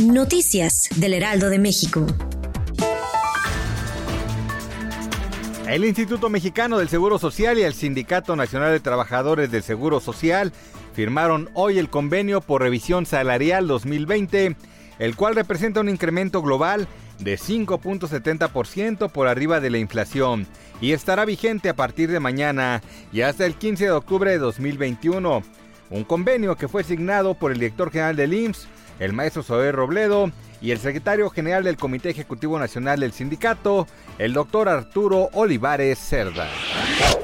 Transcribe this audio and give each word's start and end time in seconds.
Noticias 0.00 0.88
del 0.96 1.12
Heraldo 1.12 1.50
de 1.50 1.58
México. 1.58 2.06
El 5.68 5.84
Instituto 5.84 6.30
Mexicano 6.30 6.78
del 6.78 6.88
Seguro 6.88 7.18
Social 7.18 7.58
y 7.58 7.62
el 7.64 7.74
Sindicato 7.74 8.34
Nacional 8.34 8.72
de 8.72 8.80
Trabajadores 8.80 9.50
del 9.50 9.62
Seguro 9.62 10.00
Social 10.00 10.54
firmaron 10.94 11.50
hoy 11.52 11.78
el 11.78 11.90
convenio 11.90 12.40
por 12.40 12.62
revisión 12.62 13.04
salarial 13.04 13.66
2020, 13.66 14.56
el 14.98 15.16
cual 15.16 15.34
representa 15.34 15.80
un 15.80 15.90
incremento 15.90 16.40
global 16.40 16.88
de 17.18 17.36
5.70% 17.36 19.10
por 19.10 19.28
arriba 19.28 19.60
de 19.60 19.68
la 19.68 19.78
inflación 19.78 20.46
y 20.80 20.92
estará 20.92 21.26
vigente 21.26 21.68
a 21.68 21.76
partir 21.76 22.10
de 22.10 22.20
mañana 22.20 22.80
y 23.12 23.20
hasta 23.20 23.44
el 23.44 23.54
15 23.54 23.84
de 23.84 23.90
octubre 23.90 24.30
de 24.30 24.38
2021. 24.38 25.42
Un 25.90 26.04
convenio 26.04 26.56
que 26.56 26.68
fue 26.68 26.84
signado 26.84 27.34
por 27.34 27.50
el 27.50 27.58
director 27.58 27.90
general 27.90 28.14
del 28.14 28.32
IMSS, 28.32 28.68
el 29.00 29.12
maestro 29.12 29.42
Zoé 29.42 29.72
Robledo, 29.72 30.30
y 30.60 30.70
el 30.70 30.78
secretario 30.78 31.30
general 31.30 31.64
del 31.64 31.76
Comité 31.76 32.10
Ejecutivo 32.10 32.58
Nacional 32.58 33.00
del 33.00 33.12
Sindicato, 33.12 33.88
el 34.18 34.34
doctor 34.34 34.68
Arturo 34.68 35.30
Olivares 35.32 35.98
Cerda. 35.98 36.48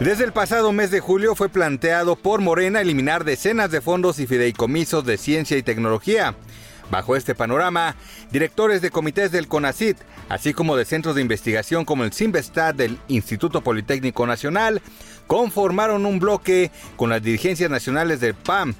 Desde 0.00 0.24
el 0.24 0.32
pasado 0.32 0.72
mes 0.72 0.90
de 0.90 1.00
julio 1.00 1.34
fue 1.34 1.48
planteado 1.48 2.16
por 2.16 2.40
Morena 2.40 2.80
eliminar 2.80 3.24
decenas 3.24 3.70
de 3.70 3.80
fondos 3.80 4.18
y 4.18 4.26
fideicomisos 4.26 5.04
de 5.04 5.18
ciencia 5.18 5.56
y 5.56 5.62
tecnología. 5.62 6.34
Bajo 6.90 7.16
este 7.16 7.34
panorama, 7.34 7.96
directores 8.30 8.80
de 8.80 8.90
comités 8.90 9.32
del 9.32 9.48
CONACIT, 9.48 9.96
así 10.28 10.54
como 10.54 10.76
de 10.76 10.84
centros 10.84 11.16
de 11.16 11.22
investigación 11.22 11.84
como 11.84 12.04
el 12.04 12.12
CIMBESTAT 12.12 12.76
del 12.76 12.98
Instituto 13.08 13.60
Politécnico 13.60 14.26
Nacional, 14.26 14.80
conformaron 15.26 16.06
un 16.06 16.20
bloque 16.20 16.70
con 16.96 17.10
las 17.10 17.22
dirigencias 17.22 17.70
nacionales 17.70 18.20
del 18.20 18.34
PAM, 18.34 18.74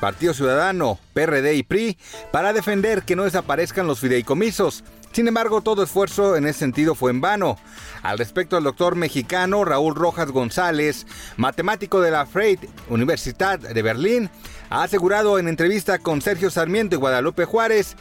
Partido 0.00 0.34
Ciudadano, 0.34 0.98
PRD 1.14 1.54
y 1.54 1.62
PRI 1.62 1.96
para 2.32 2.52
defender 2.52 3.02
que 3.02 3.16
no 3.16 3.24
desaparezcan 3.24 3.86
los 3.86 4.00
fideicomisos. 4.00 4.84
Sin 5.12 5.28
embargo, 5.28 5.60
todo 5.60 5.82
esfuerzo 5.82 6.36
en 6.36 6.46
ese 6.46 6.60
sentido 6.60 6.94
fue 6.94 7.10
en 7.10 7.20
vano. 7.20 7.58
Al 8.02 8.18
respecto, 8.18 8.56
el 8.56 8.64
doctor 8.64 8.96
mexicano 8.96 9.64
Raúl 9.64 9.94
Rojas 9.94 10.30
González, 10.30 11.06
matemático 11.36 12.00
de 12.00 12.10
la 12.10 12.24
Freie 12.24 12.58
Universität 12.88 13.60
de 13.60 13.82
Berlín, 13.82 14.30
ha 14.70 14.84
asegurado 14.84 15.38
en 15.38 15.48
entrevista 15.48 15.98
con 15.98 16.22
Sergio 16.22 16.50
Sarmiento 16.50 16.96
y 16.96 16.98
Guadalupe 16.98 17.44
Juárez 17.44 17.94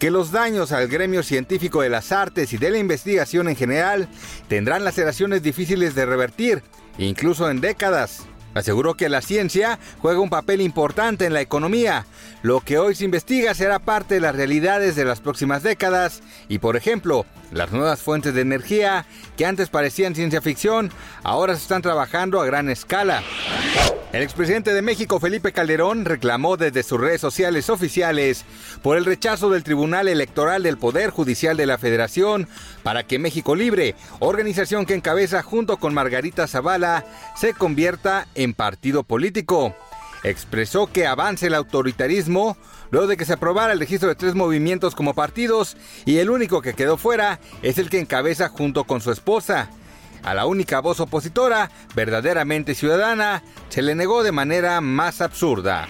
que 0.00 0.10
los 0.10 0.32
daños 0.32 0.72
al 0.72 0.88
gremio 0.88 1.22
científico 1.22 1.82
de 1.82 1.90
las 1.90 2.12
artes 2.12 2.52
y 2.52 2.58
de 2.58 2.70
la 2.70 2.78
investigación 2.78 3.48
en 3.48 3.56
general 3.56 4.08
tendrán 4.48 4.84
laceraciones 4.84 5.42
difíciles 5.42 5.94
de 5.94 6.06
revertir, 6.06 6.62
incluso 6.98 7.50
en 7.50 7.60
décadas. 7.60 8.26
Aseguró 8.54 8.94
que 8.94 9.08
la 9.08 9.20
ciencia 9.20 9.78
juega 10.00 10.20
un 10.20 10.30
papel 10.30 10.60
importante 10.60 11.26
en 11.26 11.32
la 11.32 11.40
economía. 11.40 12.06
Lo 12.42 12.60
que 12.60 12.78
hoy 12.78 12.94
se 12.94 13.04
investiga 13.04 13.54
será 13.54 13.78
parte 13.78 14.14
de 14.14 14.20
las 14.20 14.34
realidades 14.34 14.96
de 14.96 15.04
las 15.04 15.20
próximas 15.20 15.62
décadas 15.62 16.22
y, 16.48 16.58
por 16.58 16.76
ejemplo, 16.76 17.26
las 17.52 17.72
nuevas 17.72 18.00
fuentes 18.00 18.34
de 18.34 18.40
energía 18.40 19.06
que 19.36 19.46
antes 19.46 19.68
parecían 19.68 20.14
ciencia 20.14 20.40
ficción, 20.40 20.90
ahora 21.22 21.54
se 21.54 21.62
están 21.62 21.82
trabajando 21.82 22.40
a 22.40 22.46
gran 22.46 22.68
escala. 22.68 23.22
El 24.10 24.22
expresidente 24.22 24.72
de 24.72 24.80
México, 24.80 25.20
Felipe 25.20 25.52
Calderón, 25.52 26.06
reclamó 26.06 26.56
desde 26.56 26.82
sus 26.82 26.98
redes 26.98 27.20
sociales 27.20 27.68
oficiales 27.68 28.46
por 28.82 28.96
el 28.96 29.04
rechazo 29.04 29.50
del 29.50 29.62
Tribunal 29.62 30.08
Electoral 30.08 30.62
del 30.62 30.78
Poder 30.78 31.10
Judicial 31.10 31.58
de 31.58 31.66
la 31.66 31.76
Federación 31.76 32.48
para 32.82 33.02
que 33.02 33.18
México 33.18 33.54
Libre, 33.54 33.94
organización 34.18 34.86
que 34.86 34.94
encabeza 34.94 35.42
junto 35.42 35.76
con 35.76 35.92
Margarita 35.92 36.46
Zavala, 36.46 37.04
se 37.36 37.52
convierta 37.52 38.26
en 38.38 38.54
partido 38.54 39.02
político. 39.02 39.74
Expresó 40.24 40.86
que 40.86 41.06
avance 41.06 41.46
el 41.46 41.54
autoritarismo 41.54 42.56
luego 42.90 43.06
de 43.06 43.16
que 43.16 43.24
se 43.24 43.34
aprobara 43.34 43.72
el 43.72 43.80
registro 43.80 44.08
de 44.08 44.14
tres 44.14 44.34
movimientos 44.34 44.94
como 44.94 45.14
partidos 45.14 45.76
y 46.06 46.18
el 46.18 46.30
único 46.30 46.62
que 46.62 46.74
quedó 46.74 46.96
fuera 46.96 47.40
es 47.62 47.78
el 47.78 47.90
que 47.90 48.00
encabeza 48.00 48.48
junto 48.48 48.84
con 48.84 49.00
su 49.00 49.12
esposa. 49.12 49.70
A 50.22 50.34
la 50.34 50.46
única 50.46 50.80
voz 50.80 50.98
opositora, 51.00 51.70
verdaderamente 51.94 52.74
ciudadana, 52.74 53.42
se 53.68 53.82
le 53.82 53.94
negó 53.94 54.22
de 54.22 54.32
manera 54.32 54.80
más 54.80 55.20
absurda. 55.20 55.86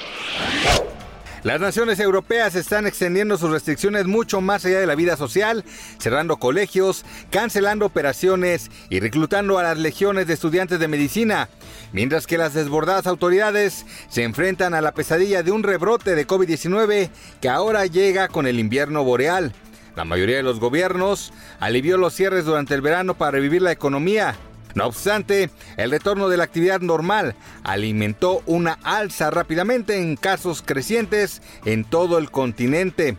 Las 1.44 1.60
naciones 1.60 2.00
europeas 2.00 2.56
están 2.56 2.86
extendiendo 2.86 3.38
sus 3.38 3.50
restricciones 3.50 4.06
mucho 4.06 4.40
más 4.40 4.64
allá 4.64 4.80
de 4.80 4.86
la 4.86 4.96
vida 4.96 5.16
social, 5.16 5.64
cerrando 5.98 6.38
colegios, 6.38 7.04
cancelando 7.30 7.86
operaciones 7.86 8.70
y 8.90 8.98
reclutando 8.98 9.58
a 9.58 9.62
las 9.62 9.78
legiones 9.78 10.26
de 10.26 10.34
estudiantes 10.34 10.80
de 10.80 10.88
medicina, 10.88 11.48
mientras 11.92 12.26
que 12.26 12.38
las 12.38 12.54
desbordadas 12.54 13.06
autoridades 13.06 13.86
se 14.08 14.24
enfrentan 14.24 14.74
a 14.74 14.80
la 14.80 14.92
pesadilla 14.92 15.44
de 15.44 15.52
un 15.52 15.62
rebrote 15.62 16.16
de 16.16 16.26
COVID-19 16.26 17.08
que 17.40 17.48
ahora 17.48 17.86
llega 17.86 18.26
con 18.26 18.48
el 18.48 18.58
invierno 18.58 19.04
boreal. 19.04 19.52
La 19.94 20.04
mayoría 20.04 20.36
de 20.36 20.42
los 20.42 20.58
gobiernos 20.58 21.32
alivió 21.60 21.98
los 21.98 22.14
cierres 22.14 22.46
durante 22.46 22.74
el 22.74 22.80
verano 22.80 23.14
para 23.14 23.32
revivir 23.32 23.62
la 23.62 23.72
economía. 23.72 24.36
No 24.74 24.86
obstante, 24.86 25.50
el 25.76 25.90
retorno 25.90 26.28
de 26.28 26.36
la 26.36 26.44
actividad 26.44 26.80
normal 26.80 27.34
alimentó 27.64 28.42
una 28.46 28.78
alza 28.82 29.30
rápidamente 29.30 30.00
en 30.00 30.16
casos 30.16 30.62
crecientes 30.64 31.42
en 31.64 31.84
todo 31.84 32.18
el 32.18 32.30
continente. 32.30 33.16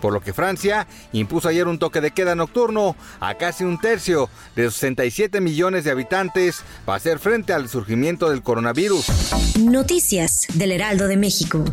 Por 0.00 0.12
lo 0.12 0.20
que 0.20 0.34
Francia 0.34 0.86
impuso 1.12 1.48
ayer 1.48 1.66
un 1.66 1.78
toque 1.78 2.02
de 2.02 2.10
queda 2.10 2.34
nocturno 2.34 2.94
a 3.20 3.34
casi 3.36 3.64
un 3.64 3.80
tercio 3.80 4.28
de 4.54 4.70
67 4.70 5.40
millones 5.40 5.84
de 5.84 5.90
habitantes 5.90 6.62
para 6.84 6.96
hacer 6.96 7.18
frente 7.18 7.54
al 7.54 7.70
surgimiento 7.70 8.28
del 8.28 8.42
coronavirus. 8.42 9.06
Noticias 9.60 10.46
del 10.52 10.72
Heraldo 10.72 11.08
de 11.08 11.16
México. 11.16 11.64